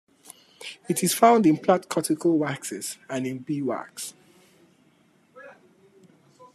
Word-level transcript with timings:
It 0.89 1.03
is 1.03 1.13
found 1.13 1.45
in 1.45 1.57
plant 1.57 1.87
cuticle 1.87 2.35
waxes 2.39 2.97
and 3.07 3.27
in 3.27 3.37
beeswax. 3.37 4.15